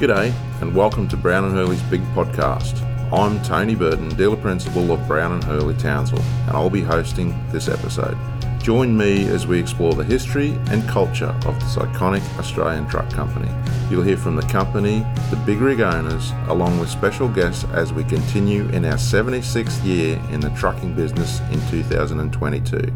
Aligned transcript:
G'day, 0.00 0.32
and 0.62 0.74
welcome 0.74 1.06
to 1.08 1.16
Brown 1.18 1.44
and 1.44 1.52
Hurley's 1.52 1.82
Big 1.82 2.00
Podcast. 2.14 2.80
I'm 3.12 3.38
Tony 3.42 3.74
Burton, 3.74 4.08
dealer 4.16 4.34
principal 4.34 4.90
of 4.92 5.06
Brown 5.06 5.32
and 5.32 5.44
Hurley 5.44 5.74
Townsville, 5.74 6.22
and 6.22 6.52
I'll 6.52 6.70
be 6.70 6.80
hosting 6.80 7.38
this 7.50 7.68
episode. 7.68 8.16
Join 8.62 8.96
me 8.96 9.28
as 9.28 9.46
we 9.46 9.60
explore 9.60 9.92
the 9.92 10.02
history 10.02 10.52
and 10.70 10.88
culture 10.88 11.38
of 11.44 11.60
this 11.60 11.76
iconic 11.76 12.22
Australian 12.38 12.88
truck 12.88 13.10
company. 13.10 13.50
You'll 13.90 14.02
hear 14.02 14.16
from 14.16 14.36
the 14.36 14.46
company, 14.46 15.00
the 15.28 15.42
big 15.44 15.60
rig 15.60 15.82
owners, 15.82 16.32
along 16.46 16.80
with 16.80 16.88
special 16.88 17.28
guests 17.28 17.66
as 17.74 17.92
we 17.92 18.02
continue 18.04 18.70
in 18.70 18.86
our 18.86 18.96
76th 18.96 19.84
year 19.84 20.18
in 20.30 20.40
the 20.40 20.48
trucking 20.56 20.96
business 20.96 21.40
in 21.50 21.60
2022. 21.68 22.90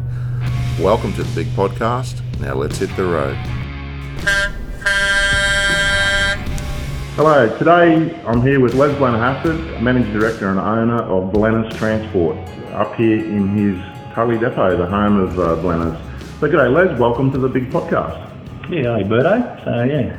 Welcome 0.81 1.13
to 1.13 1.23
the 1.23 1.35
Big 1.35 1.53
Podcast. 1.53 2.19
Now 2.39 2.55
let's 2.55 2.79
hit 2.79 2.89
the 2.95 3.05
road. 3.05 3.37
Hello, 7.15 7.47
today 7.57 8.11
I'm 8.27 8.41
here 8.41 8.59
with 8.59 8.73
Les 8.73 8.91
Blennerhassett, 8.99 9.81
Managing 9.81 10.11
Director 10.11 10.49
and 10.49 10.59
owner 10.59 10.99
of 11.03 11.31
Blenner's 11.31 11.73
Transport, 11.77 12.35
up 12.75 12.93
here 12.95 13.23
in 13.23 13.55
his 13.55 13.79
Tully 14.13 14.35
Depot, 14.37 14.75
the 14.75 14.85
home 14.85 15.23
of 15.23 15.39
uh, 15.39 15.55
Blenner's. 15.63 15.95
So, 16.41 16.51
g'day 16.51 16.67
Les, 16.67 16.99
welcome 16.99 17.31
to 17.31 17.39
the 17.39 17.47
big 17.47 17.71
podcast. 17.71 18.19
Yeah, 18.67 18.99
hey 18.99 19.07
Berto. 19.07 19.39
So, 19.63 19.87
yeah. 19.87 20.11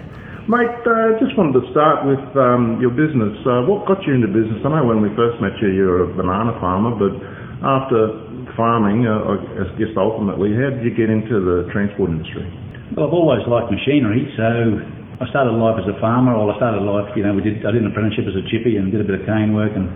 Mate, 0.48 0.73
uh, 0.88 1.20
just 1.20 1.37
wanted 1.37 1.60
to 1.60 1.70
start 1.70 2.09
with 2.09 2.24
um, 2.32 2.80
your 2.80 2.96
business. 2.96 3.37
Uh, 3.45 3.68
what 3.68 3.84
got 3.84 4.01
you 4.09 4.16
into 4.16 4.32
business? 4.32 4.65
I 4.65 4.73
know 4.73 4.88
when 4.88 5.04
we 5.04 5.12
first 5.12 5.37
met 5.45 5.52
you, 5.60 5.68
you 5.76 5.84
were 5.84 6.09
a 6.09 6.15
banana 6.16 6.56
farmer, 6.65 6.96
but 6.96 7.12
after 7.60 8.09
farming, 8.56 9.04
uh, 9.04 9.37
I 9.37 9.68
guess 9.76 9.92
ultimately, 10.01 10.56
how 10.56 10.73
did 10.73 10.80
you 10.80 10.96
get 10.96 11.12
into 11.12 11.45
the 11.45 11.68
transport 11.76 12.09
industry? 12.09 12.48
Well, 12.96 13.04
I've 13.04 13.12
always 13.12 13.45
liked 13.45 13.68
machinery, 13.68 14.32
so 14.32 14.96
I 15.16 15.24
started 15.32 15.56
life 15.56 15.80
as 15.80 15.88
a 15.88 15.96
farmer, 15.96 16.36
or 16.36 16.52
I 16.52 16.56
started 16.60 16.84
life, 16.84 17.09
you 17.16 17.24
know, 17.24 17.32
we 17.32 17.40
did, 17.40 17.64
I 17.64 17.72
did 17.72 17.80
an 17.80 17.88
apprenticeship 17.88 18.28
as 18.28 18.36
a 18.36 18.45
chippy 18.52 18.76
and 18.76 18.92
did 18.92 19.00
a 19.00 19.09
bit 19.09 19.16
of 19.16 19.24
cane 19.24 19.56
work 19.56 19.72
and 19.72 19.88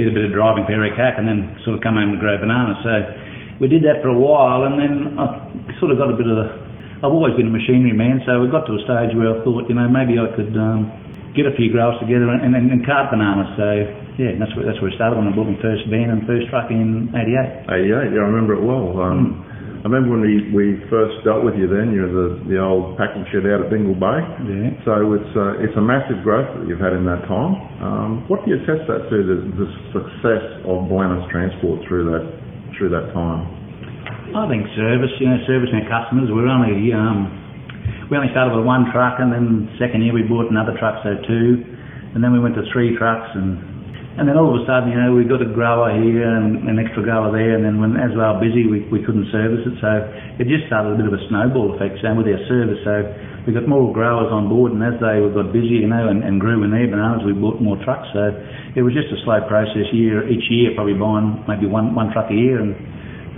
did 0.00 0.08
a 0.08 0.14
bit 0.16 0.24
of 0.24 0.32
driving 0.32 0.64
for 0.64 0.72
Eric 0.72 0.96
Hack 0.96 1.20
and 1.20 1.28
then 1.28 1.60
sort 1.68 1.76
of 1.76 1.84
come 1.84 2.00
home 2.00 2.16
and 2.16 2.20
grow 2.20 2.40
bananas. 2.40 2.80
So 2.80 2.92
we 3.60 3.68
did 3.68 3.84
that 3.84 4.00
for 4.00 4.08
a 4.08 4.16
while 4.16 4.64
and 4.64 4.80
then 4.80 4.94
I 5.20 5.44
sort 5.76 5.92
of 5.92 6.00
got 6.00 6.08
a 6.08 6.16
bit 6.16 6.24
of 6.24 6.40
a, 6.40 6.46
I've 7.04 7.12
always 7.12 7.36
been 7.36 7.52
a 7.52 7.54
machinery 7.54 7.92
man, 7.92 8.24
so 8.24 8.40
we 8.40 8.48
got 8.48 8.64
to 8.64 8.72
a 8.72 8.82
stage 8.88 9.12
where 9.12 9.36
I 9.36 9.44
thought, 9.44 9.68
you 9.68 9.76
know, 9.76 9.92
maybe 9.92 10.16
I 10.16 10.32
could 10.32 10.56
um, 10.56 10.88
get 11.36 11.44
a 11.44 11.52
few 11.52 11.68
growers 11.68 12.00
together 12.00 12.32
and, 12.32 12.40
and, 12.40 12.72
and 12.72 12.80
cart 12.88 13.12
bananas. 13.12 13.52
So 13.60 13.68
yeah, 14.16 14.40
that's 14.40 14.56
where, 14.56 14.64
that's 14.64 14.80
where 14.80 14.88
it 14.88 14.96
started 14.96 15.20
when 15.20 15.28
I 15.28 15.36
bought 15.36 15.52
my 15.52 15.60
first 15.60 15.84
van 15.92 16.08
and 16.08 16.24
first 16.24 16.48
truck 16.48 16.72
in 16.72 17.12
88. 17.12 17.68
88, 17.68 18.16
yeah, 18.16 18.24
I 18.24 18.28
remember 18.32 18.56
it 18.56 18.64
well. 18.64 18.88
Um, 19.04 19.36
mm. 19.36 19.51
I 19.82 19.90
remember 19.90 20.14
when 20.14 20.22
we, 20.22 20.46
we 20.54 20.66
first 20.86 21.26
dealt 21.26 21.42
with 21.42 21.58
you 21.58 21.66
then, 21.66 21.90
you 21.90 22.06
were 22.06 22.14
the, 22.14 22.28
the 22.46 22.58
old 22.62 22.94
packing 22.94 23.26
shed 23.34 23.42
out 23.50 23.66
at 23.66 23.68
Bingil 23.68 23.98
Bay. 23.98 24.22
Yeah. 24.46 24.78
So 24.86 25.10
it's, 25.18 25.34
uh, 25.34 25.58
it's 25.58 25.74
a 25.74 25.82
massive 25.82 26.22
growth 26.22 26.46
that 26.54 26.70
you've 26.70 26.78
had 26.78 26.94
in 26.94 27.02
that 27.10 27.26
time. 27.26 27.58
Um, 27.82 28.10
what 28.30 28.46
do 28.46 28.54
you 28.54 28.62
attest 28.62 28.86
that 28.86 29.10
to, 29.10 29.16
the, 29.26 29.42
the 29.58 29.66
success 29.90 30.62
of 30.70 30.86
Blenner's 30.86 31.26
Transport 31.34 31.82
through 31.90 32.14
that, 32.14 32.24
through 32.78 32.94
that 32.94 33.10
time? 33.10 33.42
I 34.38 34.46
think 34.46 34.70
service, 34.78 35.10
you 35.18 35.26
know, 35.26 35.42
servicing 35.50 35.82
our 35.82 35.90
customers. 35.90 36.30
We're 36.30 36.46
only, 36.46 36.94
um, 36.94 38.06
we 38.06 38.14
only 38.14 38.30
started 38.30 38.54
with 38.54 38.62
one 38.62 38.86
truck 38.94 39.18
and 39.18 39.34
then 39.34 39.66
second 39.82 40.06
year 40.06 40.14
we 40.14 40.22
bought 40.22 40.46
another 40.46 40.78
truck, 40.78 41.02
so 41.02 41.18
two. 41.26 41.58
And 42.14 42.22
then 42.22 42.30
we 42.30 42.38
went 42.38 42.54
to 42.54 42.62
three 42.70 42.94
trucks 42.94 43.34
and 43.34 43.71
and 44.12 44.28
then 44.28 44.36
all 44.36 44.52
of 44.52 44.60
a 44.60 44.64
sudden, 44.68 44.92
you 44.92 44.98
know, 45.00 45.16
we 45.16 45.24
got 45.24 45.40
a 45.40 45.48
grower 45.48 45.88
here 45.96 46.28
and 46.28 46.68
an 46.68 46.76
extra 46.76 47.00
grower 47.00 47.32
there, 47.32 47.56
and 47.56 47.64
then 47.64 47.80
when 47.80 47.96
as 47.96 48.12
we 48.12 48.20
were 48.20 48.36
busy, 48.36 48.68
we, 48.68 48.84
we 48.92 49.00
couldn't 49.00 49.32
service 49.32 49.64
it. 49.64 49.80
So 49.80 49.88
it 50.36 50.52
just 50.52 50.68
started 50.68 50.92
a 50.92 50.98
bit 51.00 51.08
of 51.08 51.16
a 51.16 51.22
snowball 51.32 51.72
effect. 51.72 52.04
So 52.04 52.12
with 52.12 52.28
our 52.28 52.42
service, 52.44 52.76
so 52.84 53.08
we 53.48 53.56
got 53.56 53.64
more 53.64 53.88
growers 53.88 54.28
on 54.28 54.52
board, 54.52 54.76
and 54.76 54.84
as 54.84 55.00
they 55.00 55.16
got 55.32 55.48
busy, 55.50 55.80
you 55.80 55.88
know, 55.88 56.12
and, 56.12 56.20
and 56.20 56.36
grew 56.36 56.60
in 56.60 56.70
their 56.70 56.86
bananas, 56.92 57.24
we 57.24 57.32
bought 57.32 57.64
more 57.64 57.80
trucks. 57.88 58.04
So 58.12 58.36
it 58.76 58.84
was 58.84 58.92
just 58.92 59.08
a 59.08 59.18
slow 59.24 59.40
process 59.48 59.88
year 59.96 60.28
each 60.28 60.44
year, 60.52 60.76
probably 60.76 60.94
buying 60.94 61.40
maybe 61.48 61.64
one 61.64 61.96
one 61.96 62.12
truck 62.12 62.28
a 62.28 62.36
year, 62.36 62.60
and 62.60 62.76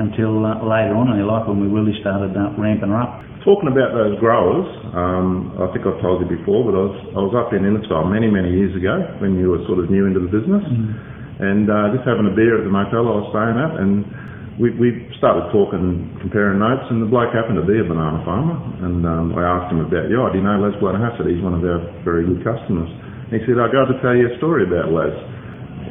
until 0.03 0.43
uh, 0.43 0.59
later 0.67 0.99
on 0.99 1.06
in 1.15 1.23
our 1.23 1.29
life 1.31 1.47
when 1.47 1.62
we 1.62 1.71
really 1.71 1.95
started 2.03 2.35
uh, 2.35 2.51
ramping 2.59 2.91
up. 2.91 3.23
Talking 3.44 3.69
about 3.69 3.93
those 3.93 4.16
growers, 4.25 4.65
um, 4.97 5.53
I 5.60 5.69
think 5.77 5.84
I've 5.84 6.00
told 6.00 6.25
you 6.25 6.28
before, 6.32 6.65
but 6.65 6.72
I 6.72 6.82
was, 6.88 6.97
I 7.12 7.21
was 7.28 7.34
up 7.37 7.53
in 7.53 7.60
Innisfail 7.60 8.09
many, 8.09 8.32
many 8.32 8.49
years 8.56 8.72
ago 8.72 8.97
when 9.21 9.37
you 9.37 9.53
were 9.53 9.60
sort 9.69 9.84
of 9.84 9.93
new 9.93 10.09
into 10.09 10.25
the 10.25 10.32
business, 10.32 10.65
mm. 10.65 10.97
and 11.44 11.69
uh, 11.69 11.93
just 11.93 12.09
having 12.09 12.25
a 12.25 12.32
beer 12.32 12.56
at 12.56 12.65
the 12.65 12.72
motel 12.72 13.05
I 13.05 13.21
was 13.21 13.28
staying 13.37 13.60
at, 13.60 13.72
and 13.77 14.09
we, 14.56 14.72
we 14.81 15.12
started 15.19 15.50
talking, 15.50 16.09
comparing 16.25 16.56
notes, 16.56 16.87
and 16.88 17.03
the 17.03 17.10
bloke 17.10 17.37
happened 17.37 17.59
to 17.59 17.66
be 17.66 17.77
a 17.77 17.87
banana 17.87 18.22
farmer, 18.25 18.56
and 18.87 19.03
um, 19.05 19.37
I 19.37 19.43
asked 19.43 19.69
him 19.75 19.82
about. 19.82 20.09
Oh, 20.09 20.31
do 20.31 20.38
you 20.38 20.44
know 20.47 20.62
Les 20.62 20.72
Blennerhassett? 20.78 21.26
He's 21.26 21.43
one 21.43 21.59
of 21.59 21.62
our 21.66 21.84
very 22.06 22.22
good 22.25 22.41
customers. 22.47 22.88
And 23.28 23.34
he 23.34 23.44
said, 23.44 23.59
I've 23.59 23.75
got 23.75 23.91
to 23.91 23.99
tell 23.99 24.15
you 24.15 24.31
a 24.31 24.34
story 24.38 24.62
about 24.62 24.94
Les. 24.94 25.12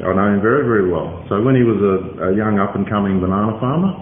I 0.02 0.10
know 0.16 0.28
him 0.32 0.42
very, 0.42 0.64
very 0.64 0.88
well. 0.88 1.22
So 1.28 1.44
when 1.44 1.54
he 1.54 1.62
was 1.62 1.78
a, 1.78 2.32
a 2.32 2.40
young 2.40 2.58
up-and-coming 2.58 3.20
banana 3.20 3.60
farmer, 3.60 3.94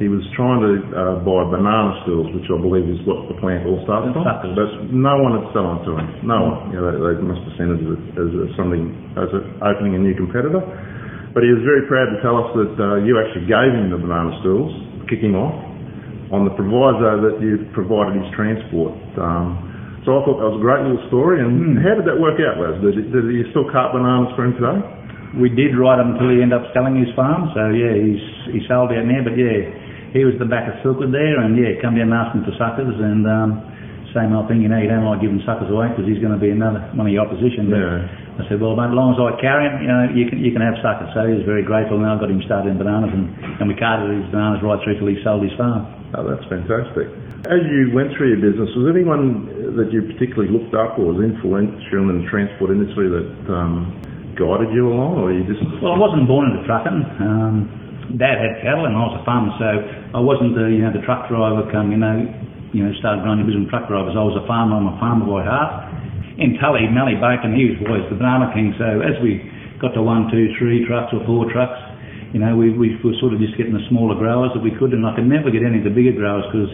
he 0.00 0.08
was 0.08 0.24
trying 0.32 0.64
to 0.64 0.72
uh, 0.96 1.20
buy 1.20 1.44
banana 1.44 2.00
stools, 2.08 2.32
which 2.32 2.48
I 2.48 2.56
believe 2.56 2.88
is 2.88 2.96
what 3.04 3.28
the 3.28 3.36
plant 3.36 3.68
all 3.68 3.84
started 3.84 4.16
from. 4.16 4.24
But 4.24 4.88
no 4.88 5.20
one 5.20 5.36
had 5.36 5.52
sell 5.52 5.68
them 5.76 5.84
to 5.84 5.92
him. 6.00 6.08
No 6.24 6.40
one. 6.40 6.72
You 6.72 6.80
know, 6.80 6.88
they, 6.88 7.20
they 7.20 7.26
must 7.28 7.44
have 7.44 7.54
seen 7.60 7.68
it 7.68 7.80
as, 8.16 8.30
as 8.32 8.50
something, 8.56 8.88
as 9.20 9.28
a, 9.36 9.40
opening 9.60 9.94
a 9.94 10.00
new 10.00 10.16
competitor. 10.16 10.64
But 11.36 11.44
he 11.44 11.52
was 11.52 11.60
very 11.62 11.84
proud 11.84 12.08
to 12.10 12.18
tell 12.24 12.40
us 12.40 12.48
that 12.56 12.72
uh, 12.80 13.04
you 13.04 13.20
actually 13.20 13.44
gave 13.44 13.70
him 13.76 13.92
the 13.92 14.00
banana 14.00 14.40
stools, 14.40 14.72
kicking 15.06 15.36
off, 15.36 15.54
on 16.32 16.48
the 16.48 16.54
proviso 16.56 17.20
that 17.20 17.36
you 17.44 17.68
provided 17.76 18.18
his 18.18 18.28
transport. 18.32 18.96
Um, 19.20 20.02
so 20.08 20.16
I 20.16 20.24
thought 20.24 20.40
that 20.40 20.48
was 20.48 20.58
a 20.58 20.64
great 20.64 20.80
little 20.80 21.04
story. 21.12 21.44
And 21.44 21.76
mm. 21.76 21.84
how 21.84 21.92
did 21.92 22.08
that 22.08 22.16
work 22.16 22.40
out, 22.40 22.56
Les? 22.56 22.80
Did, 22.80 23.12
did 23.12 23.28
you 23.28 23.44
still 23.52 23.68
cart 23.68 23.92
bananas 23.92 24.32
for 24.32 24.48
him 24.48 24.56
today? 24.56 24.80
We 25.38 25.52
did 25.52 25.76
right 25.78 26.00
up 26.00 26.08
until 26.08 26.32
he 26.32 26.42
ended 26.42 26.56
up 26.56 26.72
selling 26.74 26.98
his 26.98 27.12
farm. 27.14 27.52
So 27.54 27.70
yeah, 27.70 27.94
he's 27.94 28.24
he 28.50 28.58
sold 28.66 28.90
out 28.90 29.06
now. 29.06 29.22
But 29.22 29.38
yeah, 29.38 29.70
he 30.12 30.26
was 30.26 30.34
the 30.38 30.48
back 30.48 30.66
of 30.66 30.74
Silkwood 30.82 31.14
there, 31.14 31.38
and 31.40 31.54
yeah, 31.54 31.78
come 31.78 31.94
down 31.94 32.10
and 32.10 32.18
ask 32.18 32.34
him 32.34 32.42
for 32.42 32.54
suckers, 32.58 32.94
and 32.98 33.26
um, 33.26 33.70
same 34.14 34.34
old 34.34 34.50
thing, 34.50 34.62
you 34.62 34.70
know, 34.70 34.78
you 34.78 34.90
don't 34.90 35.06
like 35.06 35.22
giving 35.22 35.38
suckers 35.46 35.70
away 35.70 35.90
because 35.90 36.06
he's 36.06 36.18
going 36.18 36.34
to 36.34 36.42
be 36.42 36.50
another 36.50 36.82
one 36.98 37.06
of 37.06 37.12
your 37.14 37.22
opposition. 37.22 37.70
But 37.70 37.78
yeah. 37.78 38.42
I 38.42 38.48
said, 38.50 38.58
well, 38.58 38.74
mate, 38.74 38.90
as 38.90 38.96
long 38.96 39.14
as 39.14 39.18
I 39.22 39.38
carry 39.38 39.70
him, 39.70 39.74
you 39.84 39.90
know, 39.90 40.02
you 40.10 40.24
can 40.26 40.38
you 40.42 40.50
can 40.50 40.62
have 40.64 40.78
suckers. 40.82 41.10
So 41.14 41.26
he 41.30 41.38
was 41.38 41.46
very 41.46 41.62
grateful, 41.62 42.00
and 42.02 42.06
I 42.06 42.18
got 42.18 42.30
him 42.30 42.42
started 42.42 42.74
in 42.74 42.78
bananas, 42.78 43.14
and, 43.14 43.30
and 43.62 43.64
we 43.70 43.76
carted 43.78 44.10
his 44.10 44.26
bananas 44.34 44.64
right 44.66 44.78
through 44.82 44.98
till 44.98 45.10
he 45.10 45.18
sold 45.22 45.46
his 45.46 45.54
farm. 45.54 45.86
Oh, 46.18 46.26
that's 46.26 46.42
fantastic. 46.50 47.06
As 47.46 47.62
you 47.70 47.94
went 47.94 48.12
through 48.18 48.34
your 48.34 48.42
business, 48.42 48.68
was 48.74 48.82
there 48.84 48.96
anyone 48.98 49.46
that 49.78 49.94
you 49.94 50.04
particularly 50.04 50.50
looked 50.50 50.74
up 50.74 50.98
or 50.98 51.14
was 51.14 51.22
influential 51.22 52.10
in 52.10 52.20
the 52.20 52.26
transport 52.28 52.74
industry 52.74 53.08
that 53.08 53.28
um, 53.48 53.94
guided 54.34 54.74
you 54.74 54.90
along, 54.90 55.22
or 55.22 55.30
you 55.30 55.46
just? 55.46 55.62
Well, 55.78 55.94
I 55.94 55.98
wasn't 56.00 56.26
born 56.26 56.50
into 56.50 56.66
trucking. 56.66 56.98
Um, 57.22 57.54
Dad 58.18 58.42
had 58.42 58.58
cattle 58.64 58.86
and 58.90 58.96
I 58.96 59.02
was 59.06 59.16
a 59.20 59.24
farmer, 59.28 59.52
so 59.60 59.68
I 60.16 60.20
wasn't 60.22 60.58
the 60.58 60.66
you 60.66 60.82
know 60.82 60.90
the 60.90 61.04
truck 61.06 61.30
driver 61.30 61.62
come 61.70 61.94
you 61.94 62.00
know 62.00 62.26
you 62.74 62.82
know 62.82 62.90
started 62.98 63.22
running 63.22 63.46
business 63.46 63.66
with 63.68 63.72
truck 63.74 63.86
drivers. 63.86 64.18
I 64.18 64.24
was 64.24 64.34
a 64.34 64.46
farmer. 64.50 64.78
I'm 64.78 64.90
a 64.90 64.96
farmer 64.98 65.26
by 65.26 65.46
heart. 65.46 65.90
In 66.40 66.56
Tully, 66.58 66.88
Mally 66.88 67.20
Bacon, 67.20 67.52
he 67.52 67.68
was 67.70 67.76
always 67.84 68.06
the 68.08 68.16
banana 68.16 68.48
king. 68.56 68.72
So 68.80 69.04
as 69.04 69.14
we 69.20 69.44
got 69.78 69.92
to 69.94 70.02
one, 70.02 70.32
two, 70.32 70.50
three 70.56 70.88
trucks 70.88 71.12
or 71.12 71.20
four 71.28 71.50
trucks, 71.52 71.76
you 72.32 72.40
know, 72.40 72.54
we, 72.56 72.70
we 72.72 72.96
were 73.02 73.12
sort 73.18 73.34
of 73.34 73.42
just 73.42 73.58
getting 73.58 73.74
the 73.74 73.84
smaller 73.90 74.14
growers 74.14 74.54
that 74.54 74.62
we 74.62 74.70
could, 74.70 74.94
and 74.94 75.04
I 75.04 75.12
could 75.18 75.26
never 75.26 75.50
get 75.50 75.66
any 75.66 75.82
of 75.82 75.84
the 75.84 75.92
bigger 75.92 76.14
growers 76.14 76.46
because 76.48 76.70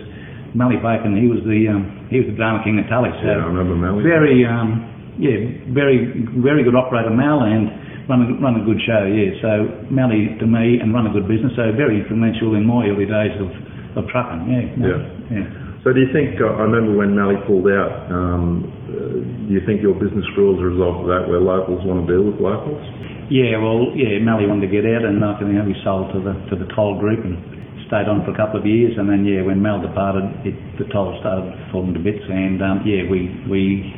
Mally 0.55 0.77
Bacon, 0.79 1.17
he 1.17 1.27
was 1.27 1.41
the 1.45 1.69
um, 1.69 2.07
he 2.13 2.21
was 2.23 2.29
the 2.29 2.37
banana 2.37 2.63
king 2.63 2.79
of 2.79 2.87
Tully. 2.89 3.11
So 3.21 3.27
yeah, 3.29 3.43
I 3.43 3.49
remember 3.51 3.75
Mally. 3.75 4.05
Very 4.05 4.45
um, 4.45 4.87
yeah, 5.19 5.73
very 5.73 6.13
very 6.41 6.63
good 6.63 6.77
operator 6.77 7.11
Mal 7.11 7.45
and 7.45 7.86
run 8.09 8.23
a, 8.23 8.29
run 8.39 8.55
a 8.59 8.65
good 8.65 8.79
show, 8.87 9.07
yeah. 9.07 9.35
So 9.43 9.51
Mally 9.91 10.35
to 10.39 10.47
me 10.47 10.79
and 10.79 10.95
run 10.95 11.07
a 11.07 11.13
good 11.13 11.27
business, 11.27 11.53
so 11.59 11.71
very 11.75 12.03
influential 12.03 12.55
in 12.55 12.67
my 12.67 12.87
early 12.87 13.07
days 13.07 13.35
of, 13.43 13.51
of 13.99 14.09
trucking, 14.11 14.47
yeah. 14.47 14.67
No, 14.79 14.87
yeah. 14.87 15.43
yeah. 15.43 15.47
So 15.87 15.95
do 15.95 16.03
you 16.03 16.11
think, 16.11 16.35
uh, 16.43 16.51
I 16.59 16.67
remember 16.67 16.99
when 16.99 17.15
Mally 17.15 17.39
pulled 17.47 17.71
out, 17.71 18.11
um, 18.11 18.67
uh, 18.91 19.23
do 19.47 19.51
you 19.55 19.63
think 19.63 19.83
your 19.83 19.95
business 19.95 20.27
grew 20.35 20.55
as 20.55 20.59
a 20.59 20.67
result 20.75 21.07
of 21.07 21.07
that, 21.07 21.31
where 21.31 21.39
locals 21.39 21.83
want 21.87 22.03
to 22.03 22.07
deal 22.11 22.27
with 22.27 22.43
locals? 22.43 22.83
Yeah, 23.31 23.59
well, 23.59 23.95
yeah, 23.95 24.19
Mally 24.23 24.51
wanted 24.51 24.67
to 24.67 24.73
get 24.75 24.87
out 24.87 25.07
and 25.07 25.23
I 25.23 25.39
think 25.39 25.51
we 25.51 25.79
sold 25.83 26.11
to 26.15 26.19
the, 26.23 26.35
to 26.51 26.55
the 26.59 26.67
toll 26.75 26.99
group 26.99 27.23
and 27.23 27.39
stayed 27.87 28.11
on 28.11 28.27
for 28.27 28.35
a 28.35 28.39
couple 28.39 28.59
of 28.59 28.67
years 28.67 28.99
and 28.99 29.07
then, 29.07 29.23
yeah, 29.23 29.47
when 29.47 29.63
Mal 29.63 29.79
departed, 29.79 30.27
it, 30.47 30.59
the 30.79 30.91
toll 30.91 31.15
started 31.23 31.55
falling 31.71 31.95
to 31.95 32.03
bits 32.03 32.23
and, 32.23 32.59
um, 32.63 32.83
yeah, 32.83 33.07
we, 33.07 33.31
we 33.47 33.95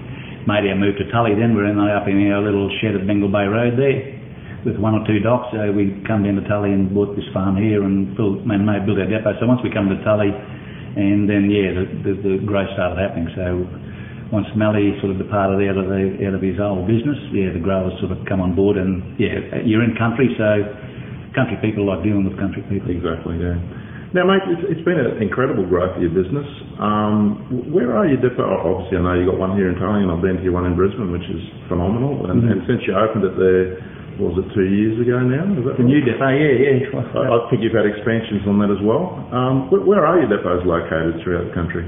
made 0.48 0.64
our 0.64 0.80
move 0.80 0.96
to 0.96 1.04
Tully 1.12 1.36
then. 1.36 1.52
We're 1.52 1.68
in 1.68 1.76
up 1.76 2.08
in 2.08 2.16
our 2.32 2.40
little 2.40 2.72
shed 2.80 2.96
at 2.96 3.04
Bingil 3.04 3.28
Bay 3.28 3.44
Road 3.44 3.76
there 3.76 4.16
with 4.64 4.80
one 4.80 4.96
or 4.96 5.04
two 5.04 5.20
docks. 5.20 5.52
So 5.52 5.68
we 5.70 5.92
come 6.08 6.24
down 6.24 6.40
to 6.40 6.44
Tully 6.48 6.72
and 6.72 6.88
bought 6.88 7.12
this 7.12 7.28
farm 7.36 7.60
here 7.60 7.84
and 7.84 8.16
built, 8.16 8.48
and 8.48 8.64
made, 8.64 8.88
built 8.88 8.96
our 8.96 9.06
depot. 9.06 9.36
So 9.36 9.44
once 9.44 9.60
we 9.60 9.68
come 9.68 9.92
to 9.92 10.00
Tully, 10.00 10.32
and 10.32 11.28
then 11.28 11.52
yeah, 11.52 11.76
the, 11.76 11.84
the, 12.00 12.12
the 12.16 12.34
growth 12.48 12.72
started 12.72 12.96
happening. 12.96 13.28
So 13.36 13.68
once 14.32 14.48
Mally 14.56 14.96
sort 15.04 15.12
of 15.12 15.20
departed 15.20 15.60
out 15.68 15.76
of 15.76 15.86
the 15.92 16.24
out 16.24 16.34
of 16.34 16.40
his 16.40 16.56
old 16.56 16.88
business, 16.88 17.20
yeah, 17.28 17.52
the 17.52 17.60
growers 17.60 17.92
sort 18.00 18.16
of 18.16 18.24
come 18.24 18.40
on 18.40 18.56
board, 18.56 18.80
and 18.80 19.20
yeah, 19.20 19.60
you're 19.68 19.84
in 19.84 19.92
country, 20.00 20.32
so 20.40 20.64
country 21.36 21.60
people 21.60 21.84
like 21.84 22.00
dealing 22.00 22.24
with 22.24 22.40
country 22.40 22.64
people. 22.72 22.88
Exactly, 22.88 23.36
yeah. 23.36 23.60
Now, 24.16 24.24
mate, 24.24 24.40
it's, 24.48 24.64
it's 24.72 24.84
been 24.88 24.96
an 24.96 25.20
incredible 25.20 25.68
growth 25.68 25.92
of 25.92 26.00
your 26.00 26.12
business. 26.16 26.48
Um, 26.80 27.44
where 27.68 27.92
are 27.92 28.08
your 28.08 28.16
depot? 28.16 28.40
Obviously, 28.40 28.96
I 28.96 29.04
know 29.04 29.12
you've 29.20 29.28
got 29.28 29.36
one 29.36 29.52
here 29.52 29.68
in 29.68 29.76
Tully, 29.76 30.00
and 30.00 30.08
I've 30.08 30.24
been 30.24 30.40
to 30.40 30.44
your 30.48 30.56
one 30.56 30.64
in 30.64 30.72
Brisbane, 30.80 31.12
which 31.12 31.28
is 31.28 31.42
phenomenal. 31.68 32.24
And, 32.32 32.40
Mm-hmm. 32.40 32.52
and 32.56 32.60
since 32.64 32.80
you 32.88 32.96
opened 32.96 33.28
it 33.28 33.36
there, 33.36 33.64
was 34.16 34.34
it 34.40 34.48
two 34.56 34.64
years 34.64 34.96
ago 34.96 35.20
now? 35.20 35.44
Is 35.60 35.62
that 35.68 35.76
The 35.76 35.84
new 35.84 36.00
depot, 36.00 36.32
yeah, 36.32 36.56
yeah. 36.56 37.20
I, 37.20 37.36
I 37.36 37.38
think 37.52 37.60
you've 37.60 37.76
had 37.76 37.84
expansions 37.84 38.48
on 38.48 38.56
that 38.64 38.72
as 38.72 38.80
well. 38.80 39.12
Um, 39.28 39.68
where, 39.68 39.84
where 39.84 40.02
are 40.08 40.16
your 40.16 40.32
depots 40.32 40.64
located 40.64 41.20
throughout 41.20 41.52
the 41.52 41.54
country? 41.54 41.84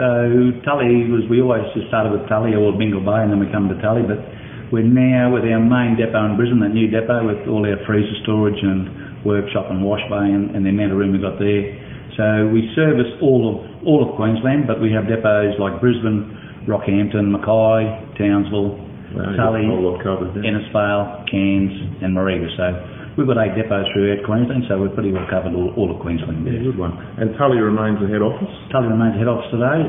So 0.00 0.56
Tully 0.64 1.04
was, 1.12 1.28
we 1.28 1.44
always 1.44 1.68
just 1.76 1.86
started 1.92 2.16
with 2.16 2.24
Tully 2.32 2.56
or 2.56 2.72
Bingil 2.72 3.04
Bay 3.04 3.20
and 3.22 3.28
then 3.28 3.38
we 3.38 3.46
come 3.52 3.68
to 3.68 3.76
Tully, 3.84 4.02
but 4.08 4.18
we're 4.72 4.88
now 4.88 5.28
with 5.28 5.44
our 5.44 5.60
main 5.60 6.00
depot 6.00 6.32
in 6.32 6.40
Brisbane, 6.40 6.64
that 6.64 6.72
new 6.72 6.88
depot 6.88 7.28
with 7.28 7.44
all 7.46 7.60
our 7.68 7.76
freezer 7.84 8.16
storage 8.24 8.56
and 8.64 9.22
workshop 9.22 9.68
and 9.68 9.84
wash 9.84 10.02
bay 10.08 10.32
and, 10.32 10.56
and 10.56 10.64
the 10.64 10.72
amount 10.72 10.90
of 10.90 10.98
room 10.98 11.12
we've 11.12 11.22
got 11.22 11.36
there. 11.38 11.76
So 12.16 12.48
we 12.48 12.72
service 12.72 13.08
all 13.20 13.52
of, 13.52 13.56
all 13.84 14.00
of 14.00 14.16
Queensland, 14.16 14.66
but 14.66 14.80
we 14.80 14.92
have 14.92 15.08
depots 15.08 15.60
like 15.60 15.80
Brisbane, 15.80 16.64
Rockhampton, 16.64 17.28
Mackay, 17.28 18.16
Townsville, 18.16 18.80
Wow, 19.12 19.36
Tully, 19.36 19.64
a 19.64 19.68
whole 19.68 19.92
lot 19.92 20.00
covered 20.00 20.32
there. 20.32 20.40
Innisfail, 20.40 21.28
Cairns 21.28 21.72
and 22.00 22.16
Mareeba. 22.16 22.48
So 22.56 22.64
we've 23.16 23.28
got 23.28 23.36
eight 23.44 23.52
depots 23.52 23.92
throughout 23.92 24.24
Queensland, 24.24 24.64
so 24.72 24.80
we're 24.80 24.92
pretty 24.96 25.12
well 25.12 25.28
covered 25.28 25.52
all, 25.52 25.68
all 25.76 25.92
of 25.92 26.00
Queensland. 26.00 26.48
Yeah, 26.48 26.64
good 26.64 26.80
one. 26.80 26.96
And 27.20 27.36
Tully 27.36 27.60
remains 27.60 28.00
the 28.00 28.08
head 28.08 28.24
office? 28.24 28.48
Tully 28.72 28.88
remains 28.88 29.20
head 29.20 29.28
office 29.28 29.52
today. 29.52 29.84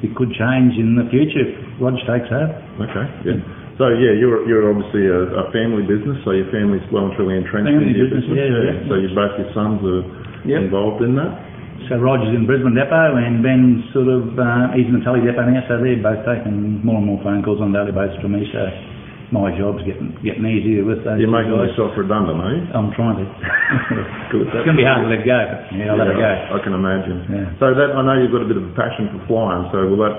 It 0.00 0.16
could 0.16 0.32
change 0.32 0.80
in 0.80 0.96
the 0.96 1.04
future 1.12 1.44
if 1.44 1.52
Roger 1.76 2.00
takes 2.08 2.28
over. 2.32 2.56
Okay, 2.88 3.06
yeah. 3.28 3.63
So 3.74 3.90
yeah, 3.90 4.14
you're 4.14 4.46
you're 4.46 4.70
obviously 4.70 5.10
a, 5.10 5.20
a 5.34 5.44
family 5.50 5.82
business, 5.82 6.22
so 6.22 6.30
your 6.30 6.46
family's 6.54 6.84
well 6.94 7.10
and 7.10 7.14
truly 7.18 7.34
entrenched 7.42 7.66
Family 7.74 7.90
in 7.90 7.98
your 7.98 8.06
business, 8.06 8.26
business. 8.30 8.38
yeah, 8.38 8.70
yeah. 8.70 8.86
So 8.86 8.94
you 9.02 9.08
both 9.10 9.34
your 9.38 9.50
sons 9.56 9.82
are 9.82 10.02
Yep. 10.44 10.68
involved 10.68 11.00
in 11.00 11.16
that. 11.16 11.32
So 11.88 11.96
Roger's 11.96 12.36
in 12.36 12.44
Brisbane 12.44 12.76
Depot 12.76 13.16
and 13.16 13.40
Ben's 13.40 13.80
sort 13.96 14.08
of, 14.12 14.36
uh, 14.36 14.72
he's 14.76 14.84
in 14.88 15.00
the 15.00 15.04
Tully 15.04 15.24
Depot 15.24 15.40
now, 15.48 15.64
so 15.68 15.80
they're 15.80 15.96
both 16.04 16.20
taking 16.28 16.84
more 16.84 17.00
and 17.00 17.06
more 17.08 17.16
phone 17.24 17.40
calls 17.40 17.60
on 17.64 17.72
a 17.72 17.76
daily 17.76 17.92
basis 17.96 18.20
from 18.20 18.36
me, 18.36 18.44
so 18.52 18.60
my 19.32 19.48
job's 19.56 19.80
getting 19.88 20.12
getting 20.20 20.44
easier 20.44 20.84
with 20.84 21.00
those 21.02 21.16
You're 21.16 21.32
two 21.32 21.34
making 21.34 21.56
guys. 21.56 21.72
yourself 21.72 21.96
redundant, 21.96 22.38
are 22.44 22.52
you? 22.56 22.62
I'm 22.76 22.92
trying 22.92 23.18
to. 23.20 23.26
Good. 24.36 24.52
it's 24.52 24.64
going 24.68 24.76
to 24.76 24.80
be 24.80 24.86
hard 24.86 25.02
to 25.04 25.10
let 25.10 25.24
go, 25.24 25.34
but 25.48 25.60
yeah, 25.74 25.90
I'll 25.90 25.98
let 25.98 26.12
it 26.12 26.20
go. 26.20 26.28
I 26.54 26.58
can 26.60 26.72
imagine. 26.76 27.18
Yeah. 27.28 27.48
So 27.58 27.72
that 27.72 27.96
I 27.96 28.00
know 28.04 28.20
you've 28.20 28.32
got 28.36 28.44
a 28.44 28.48
bit 28.52 28.60
of 28.60 28.68
a 28.68 28.74
passion 28.76 29.08
for 29.16 29.20
flying. 29.26 29.64
So 29.72 29.88
will 29.88 30.00
that 30.04 30.16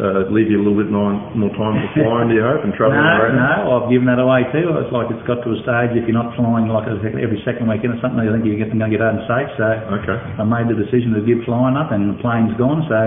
uh, 0.00 0.26
leave 0.34 0.50
you 0.50 0.58
a 0.58 0.64
little 0.64 0.76
bit 0.78 0.90
more, 0.90 1.12
time 1.54 1.74
for 1.78 1.90
flying? 1.94 2.28
do 2.30 2.34
you 2.38 2.44
hope 2.44 2.62
and 2.66 2.72
No, 2.72 2.78
travelling 2.78 3.02
around? 3.04 3.36
no, 3.38 3.78
I've 3.78 3.88
given 3.92 4.06
that 4.10 4.18
away 4.18 4.42
too. 4.50 4.66
It's 4.82 4.90
like 4.94 5.08
it's 5.14 5.22
got 5.26 5.42
to 5.46 5.50
a 5.54 5.58
stage, 5.62 5.94
if 5.98 6.04
you're 6.08 6.16
not 6.16 6.34
flying 6.34 6.66
like 6.70 6.86
every 6.90 7.40
second 7.46 7.66
weekend 7.70 7.96
or 7.96 8.00
something, 8.02 8.20
I 8.22 8.30
think 8.34 8.44
you're 8.46 8.58
going 8.58 8.74
to 8.74 8.90
get 8.90 9.00
home 9.04 9.20
safe, 9.28 9.50
so 9.58 9.68
Okay. 10.02 10.18
I 10.40 10.44
made 10.44 10.66
the 10.70 10.76
decision 10.78 11.14
to 11.14 11.22
give 11.22 11.42
flying 11.46 11.78
up 11.78 11.90
and 11.94 12.14
the 12.14 12.18
plane's 12.22 12.52
gone, 12.58 12.82
so 12.90 12.98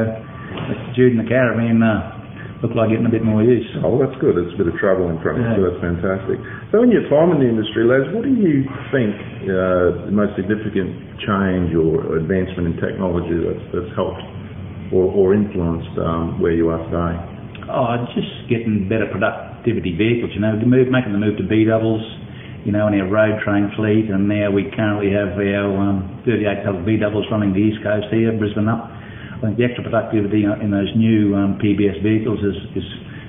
Jude 0.95 1.13
and 1.18 1.22
the 1.22 1.30
caravan 1.30 1.84
uh, 1.84 2.18
look 2.63 2.74
like 2.74 2.90
getting 2.90 3.06
a 3.06 3.13
bit 3.13 3.22
more 3.22 3.44
use. 3.45 3.68
Oh, 3.86 4.01
that's 4.01 4.16
good. 4.18 4.33
It's 4.40 4.54
a 4.56 4.57
bit 4.57 4.66
of 4.66 4.75
travel 4.81 5.10
in 5.13 5.22
front 5.22 5.38
of 5.38 5.45
Yeah. 5.45 5.57
you. 5.60 5.63
That's 5.69 5.81
fantastic. 5.83 6.38
So 6.74 6.81
in 6.81 6.90
your 6.90 7.06
time 7.12 7.30
in 7.36 7.40
the 7.44 7.50
industry, 7.50 7.86
Les, 7.86 8.07
what 8.16 8.25
do 8.25 8.33
you 8.33 8.66
think 8.90 9.13
uh, 9.45 10.10
the 10.10 10.16
most 10.16 10.33
significant 10.40 11.22
change 11.22 11.75
or 11.78 12.18
advancement 12.18 12.74
in 12.74 12.74
technology 12.81 13.38
that's, 13.38 13.66
that's 13.78 13.92
helped 13.94 14.22
or, 14.92 15.12
or 15.12 15.34
influenced 15.34 15.98
um, 16.00 16.39
where 16.39 16.51
you 16.51 16.69
are 16.69 16.81
today? 16.88 17.16
Oh, 17.68 18.07
just 18.16 18.31
getting 18.48 18.88
better 18.88 19.07
productivity 19.12 19.92
vehicles, 19.95 20.31
you 20.34 20.39
know, 20.39 20.56
move, 20.63 20.88
making 20.88 21.12
the 21.12 21.19
move 21.19 21.38
to 21.38 21.44
B 21.44 21.66
doubles, 21.66 22.04
you 22.63 22.72
know, 22.72 22.88
in 22.88 22.95
our 23.00 23.07
road 23.07 23.39
train 23.44 23.72
fleet, 23.75 24.07
and 24.07 24.28
now 24.28 24.51
we 24.51 24.72
currently 24.72 25.12
have 25.12 25.36
our 25.36 25.68
um, 25.75 26.24
38 26.24 26.63
double 26.63 26.84
B 26.84 26.95
doubles 26.95 27.28
running 27.31 27.51
the 27.51 27.60
east 27.60 27.84
coast 27.84 28.07
here, 28.12 28.31
Brisbane 28.36 28.68
up. 28.68 28.88
I 29.38 29.54
think 29.54 29.57
the 29.60 29.66
extra 29.68 29.84
productivity 29.84 30.48
in 30.48 30.72
those 30.72 30.90
new 30.95 31.36
um, 31.36 31.60
PBS 31.62 32.01
vehicles 32.01 32.42
has, 32.42 32.57
has 32.74 32.88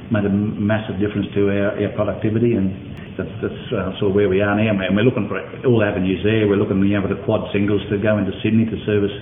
made 0.08 0.24
a 0.24 0.32
massive 0.32 0.96
difference 0.96 1.28
to 1.34 1.52
our, 1.52 1.76
our 1.76 1.92
productivity, 1.92 2.54
and 2.54 2.72
that's, 3.18 3.28
that's 3.42 3.62
uh, 3.74 3.92
sort 4.00 4.10
of 4.10 4.14
where 4.14 4.30
we 4.30 4.40
are 4.40 4.56
now. 4.56 4.72
And 4.72 4.96
we're 4.96 5.04
looking 5.04 5.28
for 5.28 5.36
all 5.66 5.82
avenues 5.82 6.22
there. 6.24 6.48
We're 6.48 6.56
looking, 6.56 6.80
you 6.86 6.96
know, 6.96 7.04
with 7.04 7.12
the 7.12 7.22
quad 7.26 7.50
singles 7.52 7.82
to 7.90 7.98
go 7.98 8.16
into 8.16 8.32
Sydney 8.40 8.64
to 8.64 8.78
service 8.86 9.12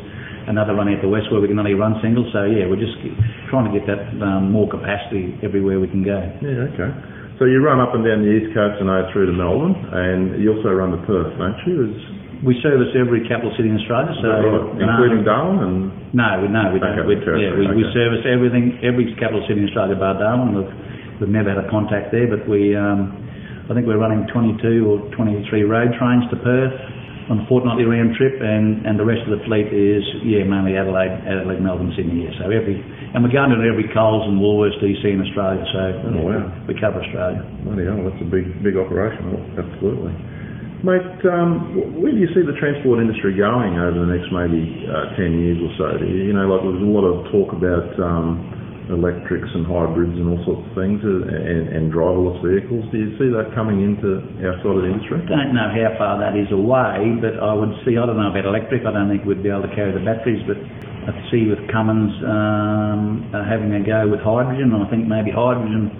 another 0.47 0.75
run 0.75 0.89
out 0.89 1.03
the 1.03 1.11
west 1.11 1.31
where 1.31 1.43
we 1.43 1.51
can 1.51 1.59
only 1.59 1.75
run 1.75 1.99
singles. 2.03 2.31
So 2.33 2.47
yeah, 2.47 2.71
we're 2.71 2.81
just 2.81 2.97
trying 3.51 3.67
to 3.67 3.75
get 3.75 3.87
that 3.91 4.15
um, 4.23 4.51
more 4.55 4.71
capacity 4.71 5.35
everywhere 5.43 5.79
we 5.83 5.91
can 5.91 6.07
go. 6.07 6.19
Yeah, 6.43 6.71
okay. 6.73 6.91
So 7.37 7.45
you 7.45 7.61
run 7.61 7.85
up 7.85 7.93
and 7.93 8.01
down 8.01 8.25
the 8.25 8.33
east 8.33 8.57
coast 8.57 8.81
and 8.81 8.89
over 8.89 9.13
through 9.13 9.29
to 9.29 9.37
Melbourne, 9.37 9.77
and 9.77 10.41
you 10.41 10.57
also 10.57 10.73
run 10.73 10.97
to 10.97 11.01
Perth, 11.05 11.37
don't 11.37 11.61
you? 11.69 11.93
Is, 11.93 11.97
We 12.41 12.57
service 12.65 12.97
every 12.97 13.29
capital 13.29 13.53
city 13.61 13.69
in 13.69 13.77
Australia, 13.77 14.17
so 14.25 14.29
right? 14.33 14.81
no, 14.81 14.89
including 14.89 15.21
Darwin 15.21 15.59
and 15.61 15.77
no, 16.17 16.41
we 16.41 16.49
no, 16.49 16.73
we 16.73 16.81
don't. 16.81 16.97
We, 17.05 17.21
yeah, 17.21 17.53
we, 17.53 17.69
we 17.77 17.85
service 17.93 18.25
everything, 18.25 18.81
every 18.81 19.13
capital 19.21 19.45
city 19.45 19.61
in 19.61 19.69
Australia 19.69 20.01
bar 20.01 20.17
Darwin. 20.17 20.57
We've, 20.57 20.73
we've 21.21 21.35
never 21.35 21.53
had 21.53 21.61
a 21.61 21.69
contact 21.69 22.09
there, 22.09 22.25
but 22.25 22.49
we, 22.49 22.73
um, 22.73 23.13
I 23.69 23.77
think 23.77 23.85
we're 23.85 24.01
running 24.01 24.25
22 24.33 24.89
or 24.89 25.05
23 25.13 25.45
road 25.69 25.93
trains 26.01 26.25
to 26.33 26.41
Perth 26.41 26.77
on 27.27 27.43
a 27.43 27.45
fortnightly 27.51 27.85
round 27.85 28.15
trip, 28.15 28.39
and, 28.39 28.87
and 28.87 28.95
the 28.99 29.05
rest 29.05 29.27
of 29.27 29.35
the 29.35 29.43
fleet 29.47 29.67
is 29.75 30.03
yeah 30.23 30.47
mainly 30.47 30.79
Adelaide, 30.79 31.11
Adelaide, 31.27 31.59
Melbourne, 31.59 31.91
Sydney. 31.99 32.27
Yeah, 32.27 32.35
so 32.39 32.51
every 32.51 32.79
and 33.17 33.25
we're 33.25 33.33
going 33.33 33.49
to 33.51 33.59
every 33.65 33.89
Coles 33.97 34.29
and 34.29 34.37
Woolworths 34.39 34.77
DC 34.79 35.03
in 35.03 35.25
Australia. 35.25 35.65
So 35.73 35.81
Oh, 35.81 36.13
yeah, 36.13 36.21
wow. 36.21 36.67
we, 36.69 36.75
we 36.75 36.81
cover 36.81 37.01
Australia. 37.01 37.41
Bloody 37.65 37.89
hell, 37.89 38.03
that's 38.05 38.21
a 38.21 38.29
big, 38.29 38.45
big 38.63 38.77
operation. 38.77 39.25
Absolutely. 39.57 40.13
Mate, 40.85 41.25
um, 41.33 41.97
where 41.99 42.13
do 42.13 42.21
you 42.21 42.29
see 42.37 42.45
the 42.45 42.53
transport 42.61 43.01
industry 43.01 43.33
going 43.33 43.81
over 43.81 43.97
the 43.97 44.11
next 44.13 44.29
maybe 44.29 44.85
uh, 44.87 45.17
10 45.17 45.33
years 45.41 45.59
or 45.65 45.73
so? 45.81 45.89
You, 46.05 46.29
you 46.31 46.35
know, 46.37 46.45
like 46.47 46.63
there's 46.63 46.85
a 46.85 46.93
lot 46.93 47.09
of 47.09 47.27
talk 47.33 47.57
about 47.57 47.89
um, 47.99 48.45
electrics 48.89 49.51
and 49.51 49.67
hybrids 49.67 50.15
and 50.15 50.31
all 50.31 50.41
sorts 50.47 50.63
of 50.63 50.73
things 50.79 51.03
uh, 51.03 51.27
and, 51.27 51.75
and 51.75 51.85
driverless 51.91 52.39
vehicles. 52.39 52.87
Do 52.95 52.99
you 53.03 53.11
see 53.19 53.29
that 53.35 53.51
coming 53.51 53.83
into 53.83 54.23
our 54.47 54.55
side 54.63 54.79
of 54.79 54.87
industry? 54.87 55.19
don't 55.27 55.55
know 55.55 55.71
how 55.71 55.91
far 55.99 56.15
that 56.23 56.39
is 56.39 56.47
away, 56.55 57.19
but 57.19 57.35
I 57.43 57.51
would 57.51 57.75
see, 57.83 57.99
I 57.99 58.07
don't 58.07 58.19
know 58.19 58.31
about 58.31 58.47
electric, 58.47 58.87
I 58.87 58.95
don't 58.95 59.11
think 59.11 59.27
we'd 59.27 59.43
be 59.43 59.51
able 59.51 59.67
to 59.67 59.75
carry 59.75 59.91
the 59.91 60.05
batteries, 60.07 60.43
but 60.47 60.59
I 60.59 61.15
see 61.31 61.51
with 61.51 61.63
Cummins 61.71 62.15
um, 62.23 63.27
uh, 63.35 63.43
having 63.43 63.75
a 63.75 63.83
go 63.83 64.07
with 64.07 64.23
hydrogen, 64.23 64.71
and 64.71 64.83
I 64.83 64.89
think 64.91 65.11
maybe 65.11 65.35
hydrogen 65.35 65.91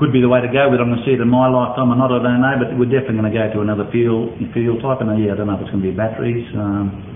could 0.00 0.12
be 0.16 0.24
the 0.24 0.32
way 0.32 0.40
to 0.40 0.48
go, 0.48 0.72
but 0.72 0.80
I'm 0.80 0.88
going 0.88 1.00
to 1.00 1.04
see 1.04 1.12
it 1.12 1.20
in 1.20 1.28
my 1.28 1.44
lifetime 1.44 1.92
or 1.92 1.98
not, 2.00 2.08
I 2.08 2.24
don't 2.24 2.40
know, 2.40 2.56
but 2.56 2.72
we're 2.80 2.88
definitely 2.88 3.20
going 3.20 3.32
to 3.32 3.36
go 3.36 3.46
to 3.52 3.60
another 3.60 3.84
fuel 3.92 4.32
fuel 4.56 4.80
type, 4.80 5.04
and 5.04 5.12
uh, 5.12 5.20
yeah, 5.20 5.32
I 5.32 5.36
don't 5.36 5.44
know 5.44 5.60
if 5.60 5.68
it's 5.68 5.72
going 5.72 5.84
to 5.84 5.90
be 5.92 5.96
batteries. 5.96 6.48
Um, 6.56 7.09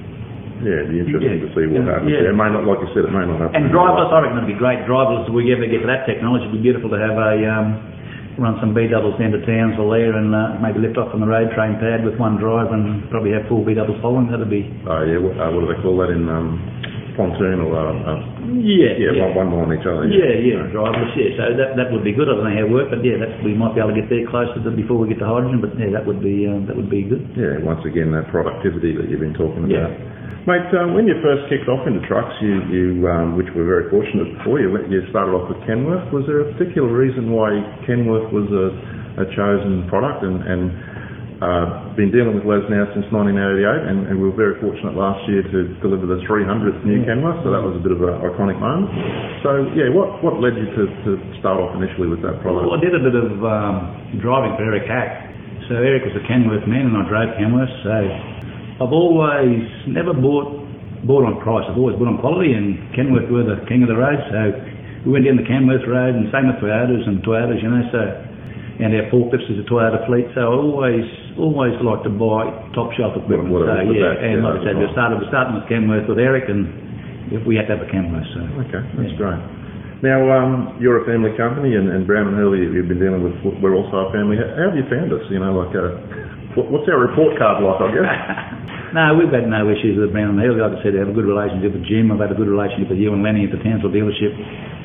Yeah, 0.63 0.87
it'd 0.87 0.93
be 0.95 1.01
interesting 1.03 1.41
to 1.43 1.51
see 1.57 1.67
what 1.67 1.83
happens. 1.89 2.13
yeah. 2.15 2.31
It 2.31 2.37
may 2.39 2.51
not, 2.53 2.63
like 2.69 2.79
you 2.85 2.91
said, 2.95 3.09
it 3.09 3.15
may 3.15 3.27
not 3.27 3.41
happen. 3.43 3.57
and 3.59 3.73
driverless, 3.75 4.13
I 4.15 4.23
reckon 4.23 4.39
it'd 4.45 4.53
be 4.53 4.59
great. 4.61 4.87
Driverless, 4.87 5.27
if 5.27 5.35
we 5.35 5.51
ever 5.51 5.67
get 5.67 5.83
to 5.83 5.89
that 5.91 6.07
technology, 6.07 6.47
it'd 6.47 6.55
be 6.55 6.63
beautiful 6.63 6.91
to 6.95 7.01
have 7.01 7.17
a 7.19 7.35
um, 7.49 7.67
run 8.39 8.59
some 8.59 8.75
B 8.75 8.87
doubles 8.91 9.15
down 9.19 9.31
to 9.35 9.43
Townsville 9.47 9.91
there 9.91 10.15
and 10.15 10.35
uh, 10.35 10.59
maybe 10.59 10.83
lift 10.83 10.99
off 10.99 11.15
on 11.15 11.21
the 11.23 11.27
road 11.31 11.51
train 11.55 11.79
pad 11.79 12.03
with 12.07 12.19
one 12.19 12.39
driver 12.39 12.75
and 12.75 13.07
probably 13.11 13.31
have 13.35 13.47
full 13.47 13.63
B 13.67 13.75
doubles 13.75 13.99
following. 14.03 14.27
That'd 14.31 14.51
be 14.51 14.67
Oh 14.87 15.03
yeah, 15.07 15.19
what, 15.23 15.35
uh, 15.39 15.51
what 15.55 15.67
do 15.67 15.69
they 15.71 15.79
call 15.83 15.95
that 16.03 16.11
in 16.11 16.27
um, 16.31 16.59
platoon 17.15 17.63
or 17.63 17.73
uh, 17.75 17.95
uh, 17.95 18.19
yeah, 18.61 18.99
yeah, 18.99 19.33
One, 19.35 19.51
one 19.51 19.71
behind 19.71 19.71
each 19.81 19.87
other. 19.89 20.05
Yeah, 20.11 20.35
yeah, 20.39 20.69
driverless, 20.75 21.15
yeah. 21.17 21.31
So 21.39 21.43
that 21.57 21.79
that 21.79 21.89
would 21.95 22.03
be 22.05 22.13
good. 22.15 22.27
I 22.29 22.37
don't 22.39 22.47
know 22.47 22.55
how 22.55 22.67
it 22.67 22.73
works, 22.75 22.91
but 22.91 23.01
yeah, 23.07 23.19
that, 23.23 23.41
we 23.47 23.55
might 23.57 23.73
be 23.75 23.81
able 23.81 23.95
to 23.95 23.99
get 24.03 24.11
there 24.11 24.27
closer 24.29 24.59
to 24.61 24.71
before 24.75 24.99
we 24.99 25.09
get 25.11 25.23
to 25.23 25.29
hydrogen. 25.29 25.63
But 25.63 25.75
yeah, 25.79 25.95
that 25.95 26.05
would 26.05 26.21
be 26.23 26.45
um, 26.51 26.67
that 26.67 26.75
would 26.77 26.91
be 26.93 27.07
good. 27.07 27.23
Yeah, 27.39 27.63
once 27.65 27.83
again, 27.87 28.11
that 28.13 28.29
productivity 28.29 28.95
that 28.99 29.07
you've 29.09 29.23
been 29.23 29.35
talking 29.39 29.67
Yeah. 29.71 29.89
about. 29.89 30.23
Mate, 30.45 30.69
um, 30.77 30.93
when 30.93 31.09
you 31.09 31.17
first 31.25 31.49
kicked 31.49 31.73
off 31.73 31.89
into 31.89 32.05
trucks, 32.05 32.37
you, 32.45 32.61
you 32.69 32.87
um, 33.09 33.33
which 33.33 33.49
we're 33.57 33.65
very 33.65 33.89
fortunate 33.89 34.29
for, 34.45 34.61
you, 34.61 34.69
went- 34.69 34.93
you 34.93 35.01
started 35.09 35.33
off 35.33 35.49
with 35.49 35.57
Kenworth. 35.65 36.05
Was 36.13 36.29
there 36.29 36.45
a 36.45 36.53
particular 36.53 36.93
reason 36.93 37.33
why 37.33 37.49
Kenworth 37.89 38.29
was 38.29 38.45
a, 38.53 39.25
a 39.25 39.27
chosen 39.33 39.89
product 39.89 40.21
and, 40.21 40.45
and 40.45 40.69
uh, 41.43 41.91
been 41.99 42.15
dealing 42.15 42.39
with 42.39 42.47
Les 42.47 42.63
now 42.71 42.87
since 42.95 43.07
1988 43.11 43.91
and, 43.91 43.99
and 44.07 44.15
we 44.19 44.31
were 44.31 44.39
very 44.39 44.55
fortunate 44.63 44.95
last 44.95 45.23
year 45.27 45.43
to 45.43 45.75
deliver 45.83 46.07
the 46.07 46.23
300th 46.27 46.87
new 46.87 47.03
Kenworth, 47.03 47.43
so 47.43 47.51
that 47.51 47.63
was 47.63 47.75
a 47.75 47.83
bit 47.83 47.91
of 47.91 48.03
an 48.07 48.23
iconic 48.23 48.59
moment. 48.63 48.91
So, 49.43 49.67
yeah, 49.75 49.91
what, 49.91 50.23
what 50.23 50.39
led 50.39 50.55
you 50.55 50.71
to, 50.71 50.83
to 50.87 51.11
start 51.43 51.59
off 51.59 51.75
initially 51.75 52.07
with 52.07 52.23
that 52.23 52.39
product? 52.39 52.71
Well, 52.71 52.79
I 52.79 52.83
did 52.83 52.95
a 52.95 53.03
bit 53.03 53.19
of 53.19 53.43
um, 53.43 53.75
driving 54.23 54.55
for 54.55 54.63
Eric 54.63 54.87
Hack. 54.87 55.35
So 55.67 55.81
Eric 55.81 56.05
was 56.05 56.13
a 56.21 56.25
Kenworth 56.29 56.69
man, 56.69 56.93
and 56.93 56.97
I 57.01 57.09
drove 57.09 57.35
Kenworth. 57.41 57.73
So 57.83 57.97
I've 58.85 58.93
always 58.93 59.65
never 59.89 60.13
bought 60.13 60.61
bought 61.09 61.25
on 61.25 61.37
price. 61.41 61.65
I've 61.69 61.77
always 61.77 61.97
bought 61.97 62.09
on 62.09 62.21
quality, 62.21 62.53
and 62.53 62.81
Kenworth 62.97 63.29
were 63.33 63.45
the 63.45 63.61
king 63.69 63.85
of 63.85 63.89
the 63.89 63.97
road. 63.97 64.21
So 64.29 64.41
we 65.05 65.13
went 65.13 65.25
down 65.25 65.37
the 65.37 65.49
Kenworth 65.49 65.85
road, 65.89 66.17
and 66.17 66.29
same 66.33 66.49
with 66.53 66.61
Toyotas 66.61 67.05
and 67.09 67.21
Toyotas, 67.25 67.61
you 67.61 67.69
know. 67.69 67.85
So 67.93 68.01
and 68.81 68.91
our 68.95 69.07
forklifts 69.11 69.47
is 69.47 69.63
a 69.63 69.67
Toyota 69.71 70.03
fleet. 70.07 70.27
So 70.35 70.41
I 70.43 70.51
always 70.51 71.07
always 71.39 71.77
like 71.79 72.03
to 72.03 72.13
buy 72.13 72.51
top 72.75 72.91
shelf 72.99 73.15
equipment. 73.15 73.55
So 73.55 73.67
yeah, 73.95 74.15
that? 74.15 74.23
and 74.23 74.43
Yeah, 74.43 74.47
like 74.47 74.61
I 74.61 74.73
said, 74.73 74.75
we 74.79 74.87
started 74.91 75.23
we 75.23 75.27
started 75.31 75.53
with 75.55 75.67
Kenworth 75.71 76.07
with 76.11 76.19
Eric, 76.19 76.51
and 76.51 76.67
if 77.31 77.43
we 77.47 77.55
had 77.55 77.71
to 77.71 77.79
have 77.79 77.85
a 77.87 77.91
Kenworth. 77.91 78.27
So 78.35 78.41
Okay, 78.67 78.83
that's 78.99 79.15
great. 79.15 79.41
Now, 80.03 80.21
um, 80.29 80.77
you're 80.83 81.01
a 81.01 81.07
family 81.09 81.33
company, 81.33 81.81
and, 81.81 81.89
and 81.89 82.05
Brown 82.05 82.29
and 82.29 82.37
Hurley, 82.37 82.61
you've 82.61 82.91
been 82.91 83.01
dealing 83.01 83.25
with. 83.25 83.41
We're 83.63 83.73
also 83.73 84.05
a 84.05 84.13
family. 84.13 84.37
How, 84.37 84.53
how 84.53 84.69
have 84.69 84.77
you 84.77 84.85
found 84.91 85.09
us? 85.15 85.25
You 85.33 85.41
know, 85.41 85.57
like, 85.57 85.73
uh, 85.73 86.61
what's 86.69 86.85
our 86.93 87.01
report 87.01 87.41
card 87.41 87.63
like, 87.65 87.81
I 87.81 87.89
guess? 87.95 88.11
No, 88.95 89.11
we've 89.19 89.27
had 89.35 89.51
no 89.51 89.67
issues 89.67 89.99
with 89.99 90.15
Brown 90.15 90.39
and 90.39 90.39
Hurley. 90.39 90.63
Like 90.63 90.79
I 90.79 90.81
said, 90.87 90.95
I 90.95 91.03
have 91.03 91.11
a 91.11 91.19
good 91.19 91.27
relationship 91.27 91.75
with 91.75 91.83
Jim. 91.83 92.15
I've 92.15 92.23
had 92.23 92.31
a 92.31 92.39
good 92.39 92.47
relationship 92.47 92.95
with 92.95 93.03
you 93.03 93.11
and 93.11 93.27
Lenny 93.27 93.43
at 93.43 93.51
the 93.51 93.59
Townsville 93.59 93.91
dealership 93.91 94.31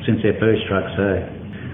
since 0.02 0.18
their 0.18 0.34
first 0.42 0.66
truck. 0.66 0.82
So 0.98 1.06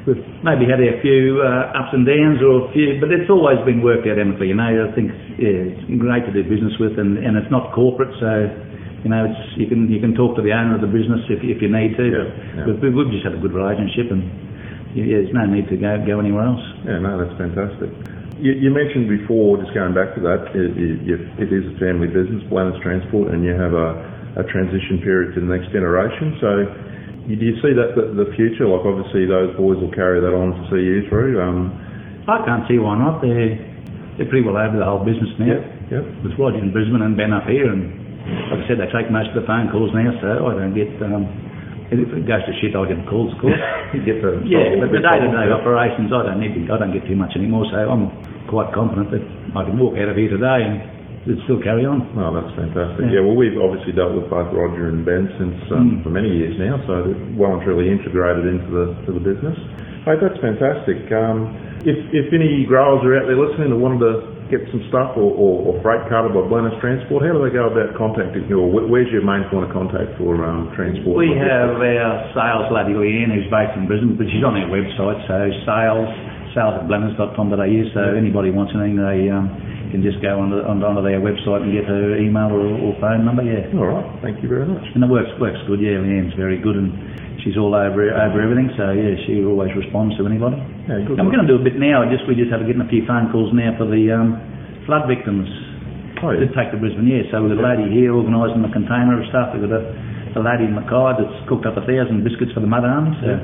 we've 0.07 0.23
maybe 0.47 0.65
had 0.65 0.79
a 0.79 1.03
few 1.03 1.43
uh, 1.43 1.75
ups 1.75 1.93
and 1.93 2.07
downs 2.07 2.39
or 2.41 2.71
a 2.71 2.73
few, 2.73 2.97
but 3.03 3.11
it's 3.11 3.29
always 3.29 3.59
been 3.67 3.83
worked 3.83 4.07
out 4.07 4.19
amicably. 4.19 4.55
You 4.55 4.59
know, 4.59 4.71
I 4.71 4.91
think 4.95 5.11
yeah, 5.37 5.75
it's 5.75 5.85
great 5.99 6.25
to 6.25 6.33
do 6.33 6.47
business 6.47 6.79
with, 6.79 6.97
and, 6.99 7.19
and 7.19 7.37
it's 7.37 7.51
not 7.51 7.75
corporate, 7.75 8.15
so 8.23 8.47
you 9.03 9.11
know, 9.11 9.27
it's 9.27 9.43
you 9.55 9.67
can 9.67 9.87
you 9.91 10.01
can 10.01 10.15
talk 10.15 10.35
to 10.35 10.43
the 10.43 10.51
owner 10.55 10.75
of 10.75 10.83
the 10.83 10.91
business 10.91 11.23
if, 11.31 11.43
if 11.43 11.63
you 11.63 11.71
need 11.71 11.95
to. 11.99 12.07
Yeah, 12.07 12.67
but 12.67 12.79
yeah. 12.79 12.83
We've, 12.83 12.95
we've 12.95 13.13
just 13.13 13.27
had 13.27 13.35
a 13.35 13.43
good 13.43 13.55
relationship, 13.55 14.11
and 14.11 14.27
yeah, 14.95 15.23
there's 15.23 15.35
no 15.35 15.47
need 15.47 15.69
to 15.71 15.77
go 15.77 15.99
go 16.03 16.19
anywhere 16.19 16.47
else. 16.47 16.65
Yeah, 16.87 16.99
no, 17.03 17.19
that's 17.19 17.37
fantastic. 17.39 17.91
You, 18.43 18.53
you 18.53 18.69
mentioned 18.69 19.09
before, 19.09 19.57
just 19.57 19.73
going 19.73 19.97
back 19.97 20.13
to 20.13 20.21
that, 20.29 20.53
it, 20.53 20.77
it, 20.77 21.21
it 21.41 21.51
is 21.55 21.65
a 21.73 21.75
family 21.81 22.05
business, 22.05 22.45
Blenners 22.53 22.77
Transport, 22.85 23.33
and 23.33 23.41
you 23.41 23.57
have 23.57 23.73
a, 23.73 23.97
a 24.37 24.45
transition 24.53 25.01
period 25.01 25.33
to 25.35 25.41
the 25.41 25.49
next 25.49 25.73
generation. 25.73 26.37
So, 26.37 26.69
do 27.27 27.43
you 27.43 27.59
see 27.59 27.75
that 27.75 27.99
the, 27.99 28.15
the 28.15 28.31
future? 28.39 28.71
Like, 28.71 28.87
obviously, 28.87 29.27
those 29.27 29.51
boys 29.59 29.83
will 29.83 29.91
carry 29.91 30.23
that 30.23 30.31
on 30.31 30.55
to 30.55 30.63
see 30.71 30.83
you 30.83 31.09
through. 31.11 31.43
Um, 31.43 31.75
I 32.31 32.43
can't 32.47 32.63
see 32.71 32.79
why 32.79 32.99
not. 32.99 33.23
They're 33.23 33.59
they're 34.17 34.31
pretty 34.31 34.47
well 34.47 34.57
over 34.57 34.79
the 34.79 34.87
whole 34.87 35.05
business 35.05 35.29
now. 35.37 35.61
yep. 35.61 35.93
yep. 35.93 36.05
with 36.25 36.33
Roger 36.41 36.63
in 36.63 36.73
Brisbane 36.73 37.05
and 37.05 37.19
Ben 37.19 37.37
up 37.37 37.45
here, 37.45 37.69
and 37.69 37.93
like 38.49 38.65
I 38.65 38.67
said, 38.67 38.81
they 38.81 38.89
take 38.89 39.13
most 39.13 39.35
of 39.35 39.37
the 39.37 39.47
phone 39.47 39.69
calls 39.69 39.93
now, 39.93 40.09
so 40.23 40.49
I 40.49 40.53
don't 40.57 40.75
get. 40.75 40.91
Um, 41.03 41.27
if 41.87 42.03
it 42.03 42.27
goes 42.27 42.43
to 42.43 42.53
shit, 42.59 42.75
I 42.75 42.83
get 42.91 42.99
calls, 43.07 43.31
of 43.31 43.39
course. 43.39 43.59
You 43.95 44.03
get 44.03 44.19
the 44.19 44.43
yeah, 44.43 44.75
but 44.83 44.91
the 44.91 44.99
day-to-day 44.99 45.47
operations, 45.55 46.11
I 46.11 46.27
don't 46.27 46.43
need. 46.43 46.59
To, 46.59 46.75
I 46.75 46.83
don't 46.83 46.91
get 46.91 47.07
too 47.07 47.15
much 47.15 47.39
anymore, 47.39 47.71
so 47.71 47.79
I'm 47.79 48.11
quite 48.51 48.75
confident 48.75 49.15
that 49.15 49.23
I 49.55 49.63
can 49.63 49.79
walk 49.79 49.95
out 49.95 50.11
of 50.11 50.19
here 50.19 50.27
today 50.27 50.67
and 50.67 50.96
it'll 51.27 51.43
still 51.45 51.63
carry 51.63 51.83
on. 51.85 52.07
Oh, 52.15 52.31
that's 52.31 52.55
fantastic. 52.55 53.11
Yeah. 53.11 53.21
Yeah. 53.21 53.23
well, 53.27 53.37
we've 53.37 53.59
obviously 53.59 53.93
dealt 53.93 54.15
with 54.15 54.31
both 54.31 54.49
Roger 54.55 54.89
and 54.89 55.03
Ben 55.03 55.27
since 55.37 55.59
um, 55.75 56.01
for 56.07 56.11
many 56.15 56.31
years 56.31 56.55
now, 56.57 56.79
so 56.87 57.11
they're 57.11 57.19
well 57.35 57.59
and 57.59 57.63
truly 57.67 57.91
integrated 57.91 58.47
into 58.47 58.69
the 58.71 58.87
to 59.07 59.11
the 59.11 59.23
business. 59.23 59.59
Hey, 60.07 60.15
that's 60.23 60.39
fantastic. 60.39 61.11
Um, 61.11 61.51
if 61.83 61.99
if 62.15 62.31
any 62.31 62.63
growers 62.65 63.03
are 63.03 63.19
out 63.19 63.27
there 63.27 63.39
listening 63.39 63.75
and 63.75 63.83
wanted 63.83 64.07
to 64.07 64.13
get 64.47 64.63
some 64.71 64.79
stuff 64.87 65.19
or, 65.19 65.27
or, 65.27 65.55
or 65.67 65.73
freight 65.83 66.07
carted 66.07 66.31
by 66.31 66.43
Blenners 66.47 66.79
Transport, 66.79 67.27
how 67.27 67.35
do 67.35 67.43
they 67.43 67.51
go 67.51 67.67
about 67.67 67.99
contacting 67.99 68.47
you? 68.47 68.63
Or 68.63 68.71
where's 68.71 69.11
your 69.11 69.27
main 69.27 69.43
point 69.51 69.67
of 69.67 69.75
contact 69.75 70.15
for 70.19 70.39
um, 70.47 70.71
transport? 70.79 71.19
We 71.19 71.35
have 71.35 71.75
our 71.75 72.15
sales 72.31 72.71
lady 72.71 72.95
Leanne, 72.95 73.35
who's 73.35 73.51
based 73.51 73.75
in 73.75 73.91
Brisbane, 73.91 74.15
but 74.15 74.31
she's 74.31 74.47
on 74.47 74.55
our 74.55 74.71
website, 74.71 75.19
so 75.27 75.51
sales 75.67 76.11
sales 76.55 76.79
at 76.81 76.89
blenners.com.au. 76.89 77.83
So 77.93 78.01
anybody 78.17 78.49
wants 78.55 78.73
anything, 78.73 78.97
they 78.97 79.29
um, 79.29 79.51
can 79.91 80.03
just 80.03 80.23
go 80.23 80.41
onto, 80.41 80.59
onto, 80.63 81.03
their 81.03 81.21
website 81.21 81.63
and 81.63 81.73
get 81.73 81.85
her 81.85 82.17
email 82.19 82.51
or, 82.51 82.67
or 82.81 82.93
phone 83.01 83.25
number. 83.25 83.43
Yeah. 83.43 83.71
All 83.79 83.89
right, 83.89 84.07
thank 84.23 84.43
you 84.43 84.49
very 84.49 84.67
much. 84.67 84.85
And 84.95 85.03
it 85.03 85.11
works 85.11 85.31
works 85.39 85.61
good, 85.67 85.81
yeah. 85.81 86.01
Leanne's 86.01 86.35
very 86.35 86.59
good 86.59 86.77
and 86.77 86.91
she's 87.47 87.55
all 87.55 87.75
over 87.75 88.11
over 88.11 88.39
everything, 88.43 88.75
so 88.75 88.91
yeah, 88.91 89.15
she 89.23 89.47
always 89.47 89.71
responds 89.79 90.19
to 90.19 90.27
anybody. 90.27 90.59
Yeah, 90.91 91.07
good. 91.07 91.23
I'm 91.23 91.31
going 91.31 91.47
to 91.47 91.51
do 91.51 91.59
a 91.59 91.65
bit 91.65 91.79
now. 91.79 92.03
Just 92.11 92.27
we 92.27 92.35
just 92.35 92.51
have 92.51 92.67
getting 92.67 92.83
a 92.83 92.91
few 92.91 93.07
phone 93.07 93.31
calls 93.31 93.55
now 93.55 93.71
for 93.79 93.87
the 93.87 94.11
um, 94.11 94.39
flood 94.87 95.07
victims. 95.07 95.47
Oh, 96.25 96.33
yeah. 96.33 96.49
Did 96.49 96.57
take 96.57 96.73
to 96.73 96.81
Brisbane, 96.81 97.07
yeah. 97.07 97.29
So 97.29 97.45
we've 97.45 97.53
got 97.55 97.61
a 97.61 97.69
lady 97.77 97.93
here 97.93 98.17
organising 98.17 98.65
the 98.65 98.73
container 98.73 99.21
of 99.21 99.29
stuff. 99.29 99.53
We've 99.53 99.69
got 99.69 99.79
a, 99.79 99.85
a 100.35 100.43
lady 100.43 100.65
in 100.65 100.73
Mackay 100.73 101.23
that's 101.23 101.39
cooked 101.45 101.69
up 101.69 101.77
a 101.77 101.85
thousand 101.85 102.25
biscuits 102.25 102.57
for 102.57 102.65
the 102.65 102.71
mud 102.71 102.89
army. 102.89 103.13
So 103.21 103.37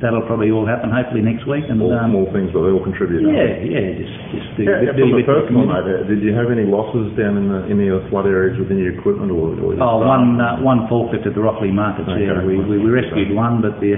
that'll 0.00 0.24
probably 0.26 0.50
all 0.50 0.64
happen 0.66 0.88
hopefully 0.90 1.20
next 1.22 1.44
week. 1.46 1.64
And 1.68 1.76
All 1.80 1.92
um, 1.92 2.10
small 2.12 2.26
things, 2.32 2.50
but 2.52 2.64
they 2.64 2.72
all 2.72 2.82
contribute. 2.82 3.22
yeah, 3.28 3.60
yeah, 3.60 3.86
just 4.00 4.16
just 4.32 4.48
do, 4.56 4.62
Yeah, 4.64 4.90
do, 4.96 5.06
from 5.06 5.12
a 5.12 5.16
a 5.16 5.16
bit 5.20 5.26
for 5.28 5.36
personal 5.44 5.64
note, 5.68 6.08
did 6.08 6.20
you 6.24 6.32
have 6.34 6.48
any 6.50 6.64
losses 6.64 7.12
down 7.16 7.36
in 7.36 7.46
the 7.52 7.60
any 7.68 7.86
of 7.92 8.02
the 8.02 8.06
flood 8.08 8.24
areas 8.26 8.56
within 8.58 8.80
your 8.80 8.96
equipment 8.96 9.28
or? 9.32 9.52
or 9.60 9.76
your 9.76 9.82
Oh, 9.84 10.00
staff? 10.00 10.08
one 10.08 10.40
uh, 10.40 10.60
one 10.64 10.80
forklift 10.88 11.24
at 11.28 11.36
the 11.36 11.42
Rocklea 11.44 11.72
markets. 11.72 12.08
Okay. 12.08 12.24
Yeah, 12.26 12.40
we, 12.44 12.56
we, 12.58 12.80
we 12.80 12.90
rescued 12.90 13.30
one, 13.36 13.60
but 13.60 13.78
the 13.80 13.96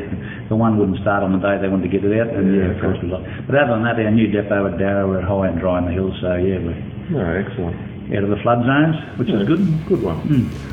the 0.51 0.57
one 0.59 0.77
wouldn't 0.79 0.99
start 1.01 1.23
on 1.23 1.33
the 1.33 1.43
day 1.43 1.57
they 1.63 1.71
wanted 1.71 1.87
to 1.89 1.93
get 1.95 2.03
it 2.05 2.13
out, 2.19 2.35
and 2.35 2.51
Yeah, 2.51 2.69
yeah, 2.69 2.75
of 2.75 2.83
course 2.83 2.99
we 3.03 3.09
lost. 3.09 3.25
But 3.47 3.55
other 3.57 3.79
than 3.79 3.87
that, 3.87 3.97
our 4.03 4.11
new 4.11 4.27
depot 4.29 4.67
at 4.69 4.77
Darrow, 4.79 5.09
we're 5.09 5.23
high 5.23 5.49
and 5.49 5.59
dry 5.63 5.79
in 5.79 5.87
the 5.87 5.95
hills, 5.95 6.19
so 6.21 6.35
yeah, 6.37 6.59
we're 6.61 6.77
No, 7.15 7.23
excellent. 7.31 7.77
out 8.13 8.25
of 8.27 8.31
the 8.31 8.41
flood 8.43 8.67
zones, 8.67 8.97
which 9.19 9.31
is 9.31 9.47
good. 9.47 9.63
Good 9.89 10.03
one. 10.03 10.19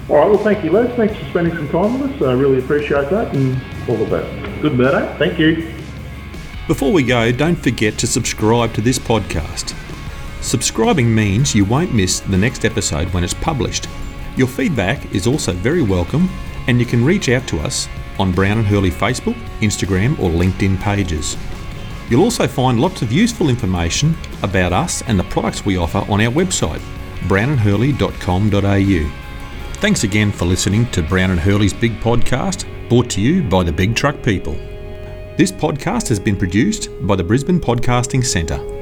All 0.10 0.18
right, 0.18 0.30
well, 0.30 0.42
thank 0.44 0.64
you, 0.66 0.72
Les. 0.72 0.90
Thanks 0.98 1.16
for 1.16 1.26
spending 1.30 1.54
some 1.56 1.70
time 1.70 2.02
with 2.02 2.12
us. 2.12 2.22
I 2.26 2.34
really 2.34 2.60
appreciate 2.60 3.10
that, 3.12 3.36
and 3.36 3.54
all 3.88 3.98
the 3.98 4.10
best. 4.10 4.49
Good, 4.62 4.74
Berto. 4.74 5.18
Thank 5.18 5.40
you. 5.40 5.74
Before 6.68 6.92
we 6.92 7.04
go, 7.04 7.32
don't 7.32 7.56
forget 7.56 7.98
to 7.98 8.08
subscribe 8.08 8.74
to 8.74 8.82
this 8.82 9.00
podcast. 9.00 9.76
Subscribing 10.42 11.14
means 11.14 11.56
you 11.56 11.66
won't 11.66 11.94
miss 11.94 12.20
the 12.20 12.38
next 12.38 12.64
episode 12.66 13.12
when 13.14 13.24
it's 13.24 13.34
published. 13.34 13.88
Your 14.38 14.48
feedback 14.48 15.14
is 15.14 15.28
also 15.28 15.54
very 15.54 15.82
welcome, 15.82 16.30
and 16.68 16.80
you 16.80 16.86
can 16.86 17.04
reach 17.04 17.28
out 17.30 17.48
to 17.48 17.60
us 17.60 17.90
on 18.20 18.32
Brown 18.32 18.60
and 18.60 18.68
Hurley 18.68 18.92
Facebook, 18.92 19.36
Instagram, 19.62 20.20
or 20.20 20.30
LinkedIn 20.30 20.80
pages. 20.80 21.36
You'll 22.10 22.24
also 22.24 22.48
find 22.48 22.80
lots 22.80 23.02
of 23.02 23.12
useful 23.12 23.50
information 23.50 24.16
about 24.44 24.74
us 24.74 25.02
and 25.04 25.20
the 25.20 25.24
products 25.26 25.66
we 25.66 25.78
offer 25.78 26.00
on 26.10 26.22
our 26.22 26.32
website, 26.32 26.82
brownandhurley.com.au. 27.28 29.12
Thanks 29.74 30.04
again 30.04 30.32
for 30.32 30.46
listening 30.46 30.86
to 30.92 31.02
Brown 31.02 31.32
and 31.32 31.40
Hurley's 31.40 31.74
Big 31.74 32.00
Podcast, 32.00 32.66
brought 32.90 33.08
to 33.08 33.22
you 33.22 33.44
by 33.44 33.64
the 33.64 33.72
Big 33.72 33.96
Truck 33.96 34.20
People. 34.24 34.56
This 35.38 35.52
podcast 35.52 36.10
has 36.10 36.20
been 36.20 36.36
produced 36.36 36.90
by 37.06 37.16
the 37.16 37.24
Brisbane 37.24 37.60
Podcasting 37.60 38.26
Centre. 38.26 38.79